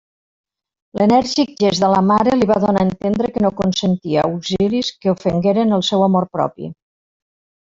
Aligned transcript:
L'enèrgic 0.99 1.51
gest 1.63 1.83
de 1.83 1.89
la 1.95 1.99
mare 2.11 2.33
li 2.39 2.47
va 2.51 2.57
donar 2.63 2.81
a 2.85 2.87
entendre 2.91 3.29
que 3.35 3.43
no 3.47 3.53
consentia 3.61 4.25
auxilis 4.31 4.91
que 5.05 5.15
ofengueren 5.15 5.77
el 5.79 5.87
seu 5.93 6.09
amor 6.09 6.31
propi. 6.39 6.73